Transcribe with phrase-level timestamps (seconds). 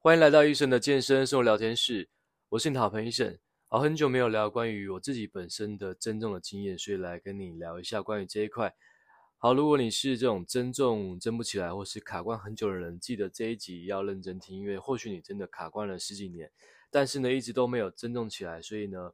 [0.00, 2.08] 欢迎来到医生的健身生活聊天室，
[2.50, 3.36] 我是你的好朋友医生。
[3.66, 8.72] 好，很久没有聊关于我自己本身的增重的经验，所以来跟你聊一下关于这一块。
[9.38, 16.48] 好，如果你是这种增重增不起来，或是卡关很久的人，记得这一集要认真听，因为或许你真的卡关了十几年，
[16.92, 19.12] 但是呢一直都没有增重起来，所以呢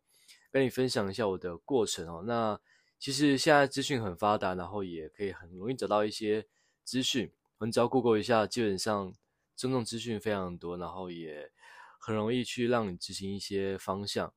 [0.53, 2.23] 跟你分享一下我的过程哦。
[2.27, 2.61] 那
[2.99, 6.47] 其实现在资讯很发达，然后也可以很容易找到一些
[6.85, 9.15] 资讯，你只要 Google 一下，基本上。
[9.57, 11.51] 增重资讯非常多，然后也
[11.99, 14.33] 很容易去让你执行一些方向。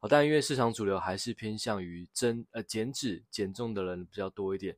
[0.00, 4.76] 好，但因为市场主流还是偏向于增呃减脂减重的人比较多一点，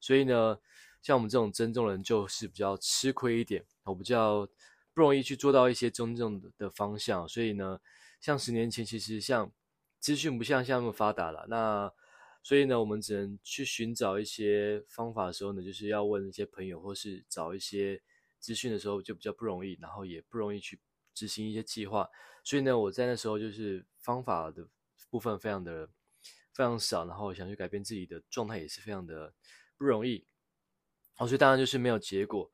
[0.00, 0.58] 所以呢，
[1.02, 4.48] 像我们这种增重人就是比较吃亏一点，我比较
[4.94, 7.28] 不容易去做到一些增重的方向。
[7.28, 7.78] 所以呢，
[8.20, 9.52] 像十年前其实像
[10.00, 11.92] 资讯不像现在那么发达了，那
[12.42, 18.00] 所以呢，我们只能去寻找一些方法的时候呢，就是要问一些朋友或是找一些。
[18.42, 20.80] 资讯的时候就比较不容易，然后也不容易去
[21.14, 22.08] 执行一些计划，
[22.42, 24.66] 所以呢，我在那时候就是方法的
[25.08, 25.88] 部分非常的
[26.52, 29.32] 非常少，然后想去改变自己的状态也是非常的
[29.78, 30.26] 不容易，
[31.14, 32.50] 好，所以当然就是没有结果。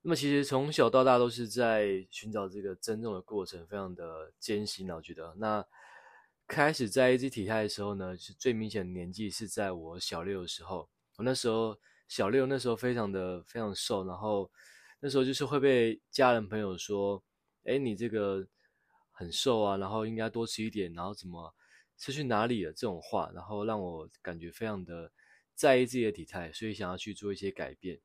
[0.00, 5.32] 那么其实从小到大都是在寻找这个增重的过程，非常的艰辛，我觉得。
[5.36, 5.64] 那
[6.48, 14.50] 开始在意这体态的时候呢，是最明显的年纪是在我小六的时候，我那时候小六那时候非常的非常瘦，然后。
[15.04, 17.20] 那时候就是会被家人朋友说，
[17.64, 18.46] 哎，你这个
[19.10, 21.52] 很瘦啊，然后应该多吃一点，然后怎么
[21.96, 25.10] 吃去哪里了这种话，然后让我感觉非常的
[25.56, 28.00] 在意自己的体态，所以想要去做一些改变，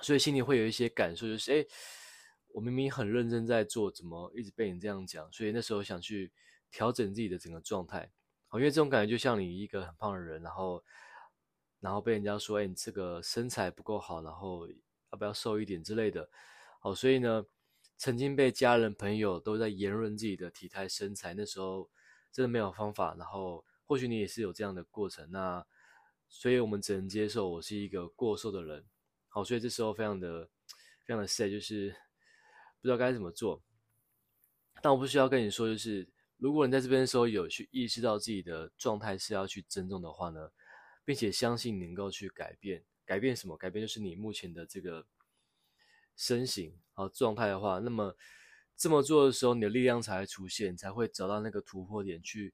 [0.00, 1.66] 所以心里会有一些感受，就是哎，
[2.54, 5.28] 我明明很认真在做，怎么一直被你这样讲？
[5.32, 6.32] 所以那时候想去
[6.70, 8.08] 调整自己的整个状态，
[8.46, 10.84] 好，因为这种感觉就像你一个很胖的人，然后
[11.80, 14.68] 然后被人家说，哎，你这个身材不够好，然后。
[15.12, 16.28] 要不要瘦一点之类的？
[16.80, 17.44] 好，所以呢，
[17.96, 21.90] 曾经被家人朋友都在言论自己的体态身材，那时候
[22.30, 23.14] 真的没有方法。
[23.16, 25.66] 然后或许你也是有这样的过程，那
[26.28, 28.84] 所以我们只能接受我是一个过瘦的人。
[29.28, 30.48] 好，所以这时候非常的
[31.04, 31.90] 非常的 sad，就是
[32.80, 33.62] 不知道该怎么做。
[34.80, 40.50] 但我不需要跟你说，就是如果你在这边的时候有去意识到自己的状态是要去增重的话呢，
[41.04, 42.84] 并且相信能够去改变。
[43.08, 43.56] 改变什么？
[43.56, 45.06] 改变就是你目前的这个
[46.14, 48.14] 身形啊状态的话，那么
[48.76, 52.52] 这么做的时候，你的力量才会出现，才会找到那个突破点，去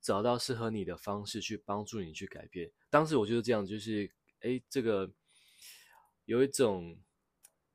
[0.00, 2.72] 找到适合你的方式，去帮助你去改变。
[2.90, 4.10] 当时我就是这样，就是
[4.40, 5.08] 哎，这个
[6.24, 6.98] 有一种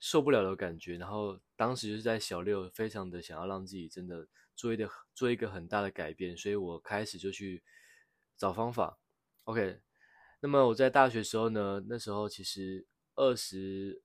[0.01, 7.63] 受不了的感觉，然后当时就是在小六，非常的想要让自己真的做一个做一个很大的改变，所以我开始就去
[8.35, 8.99] 找方法。
[9.45, 9.79] OK。
[10.39, 14.03] 那么我在大学时候呢，那时候其实二十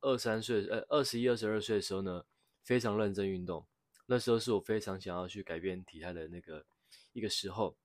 [0.00, 2.24] 二三岁，呃，二十一、二十二岁的时候呢，
[2.64, 3.64] 非常认真运动。
[4.06, 6.66] 那时候是我非常想要去改变体态的那个
[7.12, 7.76] 一个时候。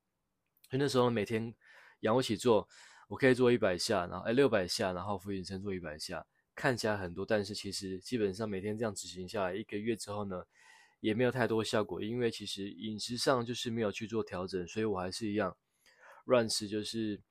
[0.70, 1.54] 所以那时候每天
[2.00, 2.68] 仰卧起坐，
[3.08, 6.25] 我可以做一百下，然后哎六百下，然后俯卧撑做一百下，
[6.56, 10.44] 看起来很多，但是其实基本上每天这样执行下来，一个月之后呢，
[11.00, 15.56] 也没有太多效果，因为其实饮食上就是没有去做调整，所以我还是一样
[16.25, 17.22] 乱吃，就是。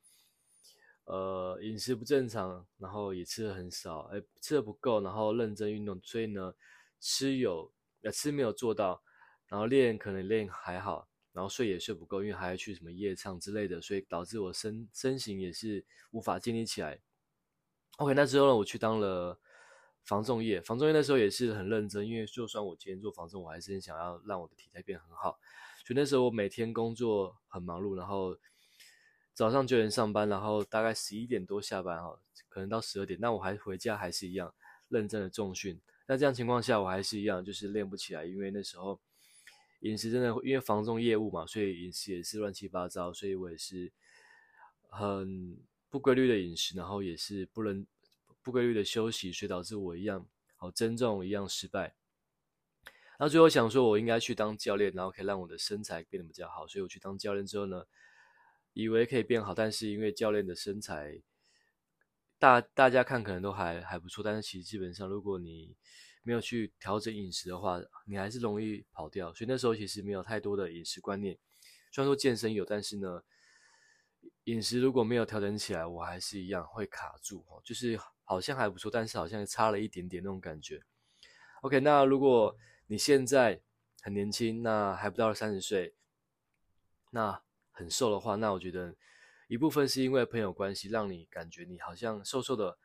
[1.04, 6.54] 呃，饮食不正常，然后也吃的很少，哎，吃的不够，然后认真运动，所以呢，
[7.00, 9.02] 吃有，呃，吃没有做到，
[9.48, 17.00] 然后练可能练还好，然后睡也睡不够，因为还要去什么夜唱之类的，所以导致我身身形也是无法建立起来。
[17.96, 19.36] OK，那之后呢，我去当了
[20.04, 25.36] 防重业，防重业那时候也是很认真，因为就算我今天做防重，我还是很想要让我的体态变很好，
[25.84, 28.38] 所以那时候我每天工作很忙碌，然后。
[29.34, 34.54] 早上九点上班，然后大概十一点多下班哈，可能到十二点，那我还回家还是一样
[34.88, 35.80] 认真的重训。
[36.06, 39.00] 那这样情况下，我还是一样就是练不起来，因为那时候
[39.80, 43.90] 饮食真的因为房仲业务嘛，所以饮食也是乱七八糟，所以我也是
[44.90, 45.56] 很
[45.88, 47.86] 不规律的饮食，然后也是不能
[48.42, 50.26] 不规律的休息，所以导致我一样
[50.56, 51.94] 好增重一样失败。
[53.18, 57.84] 那最后想说，我应该去当教练，然后可以让我的身材变得比较好，所以我去当教练之后呢，
[58.74, 61.20] 以为可以变好，但是因为教练的身材，
[62.38, 65.76] 大大家看可能都还还不错，但是其实基本上，如果你
[66.22, 69.32] 没有去调整饮食的话，你还是容易跑掉。
[69.34, 71.38] 所以那时候其实没有太多的饮食观念，
[71.90, 73.22] 虽然说健身有，但是呢，
[74.44, 80.82] 饮食如果没有调整起来，我还是一样会卡住，就是好像还不错，但是好像差了一点点那种感觉。
[81.60, 83.60] OK，那如果你现在
[84.00, 85.94] 很年轻，那还不到三十岁，
[87.10, 87.42] 那。
[87.72, 88.94] 很瘦的话，那我觉得
[89.48, 92.78] 一部分是因为朋友关系，让你感觉你好像瘦瘦的，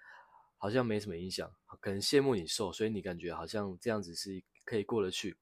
[0.58, 1.50] 好像没什么影响，
[1.80, 5.38] 可能羡慕你瘦，所以你感觉好像这样子是可以过得去。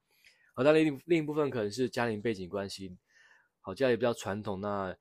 [0.53, 2.97] 好，但另另一部分可能是家庭背景关系，
[3.61, 4.95] 好，家里比较传统，那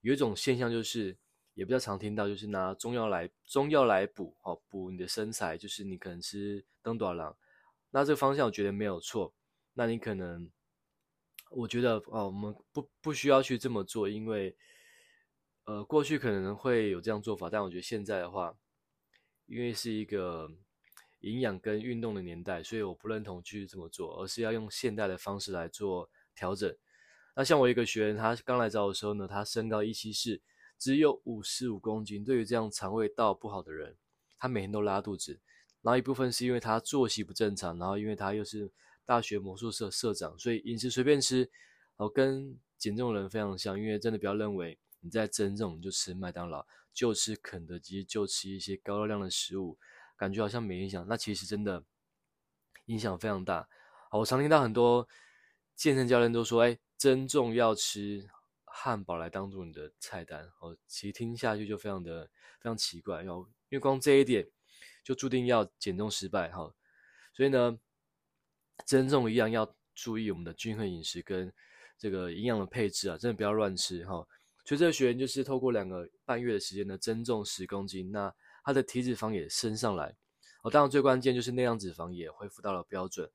[0.00, 1.16] 有一种现象就是，
[1.54, 7.34] 也比较常听到，就是拿中药来中药来补，好补你的身材，就是你可能吃转大人，
[7.90, 9.34] 那这个方向我觉得没有错，
[9.74, 10.50] 那你可能，
[11.50, 14.56] 我觉得哦，我们不不需要去这么做，因为，
[15.66, 18.56] 呃，过去可能会有这样做法，但我觉得现在的话，
[19.46, 20.50] 因为是一个。
[21.22, 26.74] 营养跟运动的年代，所以我不认同去这么做，而是要用现代的方式来做调整。
[27.36, 30.40] 那像我一个学员，他刚来找我的时候呢，他身高一七四，
[30.78, 32.24] 只有五十五公斤。
[32.24, 33.98] 对于这样肠胃道不好的人，
[34.38, 35.38] 他每天都拉肚子。
[35.82, 38.72] 然后一部分是因为他作息不正常，然后因为他又是
[39.10, 41.48] 大学魔术社社长，所以饮食随便吃，然
[41.96, 43.76] 后跟减重人非常像。
[43.76, 49.76] 因为真的不要认为你在增重就吃麦当劳，就吃肯德基，就吃一些高热量的食物。
[50.16, 51.82] 感觉好像没影响，那其实真的
[52.84, 53.68] 影响非常大。
[54.10, 55.08] 好，我常听到很多
[55.74, 58.28] 健身教练都说：“哎，增重要吃
[58.64, 62.26] 汉堡来当做你的菜单。”哦，其实听下去就非常的
[62.60, 63.30] 非常奇怪，因
[63.70, 64.48] 为光这一点
[65.02, 66.52] 就注定要减重失败。
[66.52, 66.72] 哈，
[67.32, 67.76] 所以呢，
[68.86, 71.52] 增重一样要注意我们的均衡饮食跟
[71.98, 74.04] 这个营养的配置啊，真的不要乱吃。
[74.06, 74.26] 哈，
[74.64, 78.10] 所以这个学员就是透过两个半月的时间呢，增重十公斤。
[78.10, 78.34] 那
[78.64, 80.16] 他的体脂肪也升上来，
[80.62, 83.30] 哦，当然最关键就是内脏脂肪也恢复到了标准。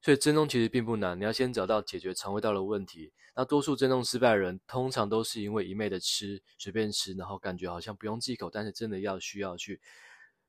[0.00, 3.12] 所以增重其实并不难，你要先找到解决肠胃道的问题。
[3.34, 9.80] 那多数增重失败的人，通常都是因为一味的吃，随便吃，然后感觉好像不用忌口，但是真的要需要去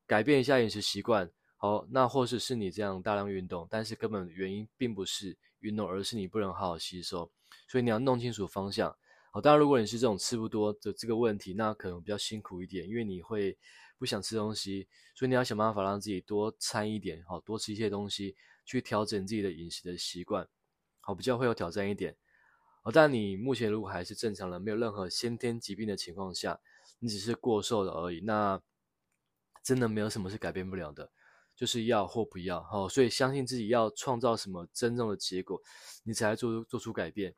[0.05, 1.31] 改变一下饮食习惯。
[1.61, 7.29] 好，那或者是你这样大量运动，但是根本原因并不是运动，而是你不能好好吸收。
[7.67, 8.95] 所以你要弄清楚方向。
[9.31, 13.57] 好，当然，如果你是这种吃不多的这个问题，那可能比较辛苦一点，因为你会
[13.97, 18.35] 不想吃东西，所以你要想办法让自己多餐一点，好，多吃一些东西，
[18.65, 20.47] 去调整自己的饮食的习惯，
[21.01, 22.15] 好，比较会有挑战一点。
[22.81, 26.57] 好，但你目前如果还是正常的，没有任何先天疾病的情况下，
[26.99, 28.59] 你只是过瘦了而已，那
[29.61, 31.11] 真的没有什么是改变不了的，
[31.59, 35.61] 就是要或不要，好，所以相信自己要创造什么真正的结果，
[36.05, 37.35] 你才来做做出改变。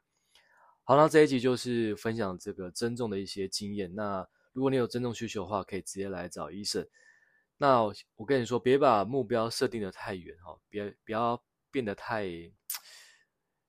[0.83, 3.91] 好，那这一集就是分享这个增重的一些经验。
[3.95, 4.23] 那
[4.53, 6.87] 如果你有增重需求的话，可以直接来找医生。
[7.57, 12.29] 那我跟你说，别把目标设定得太远哈，别不要变得太，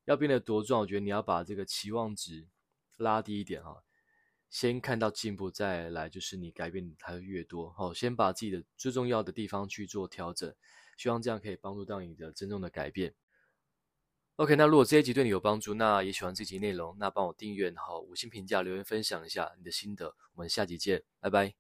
[0.04, 2.46] 要变得多壮，我觉得你要把这个期望值
[2.99, 3.82] 拉低一点哈。
[4.52, 7.70] 先看到进步，再来就是你改变它越多。
[7.70, 10.54] 好，先把自己的最重要的地方去做调整，
[10.99, 13.14] 希望这样可以帮助到你的真正的改变。
[14.37, 21.54] OK，那如果这一集对你有帮助，那也喜欢这集内容，那帮我订阅，好，五星评价，留言分享一下你的心得，我们下集见，拜拜。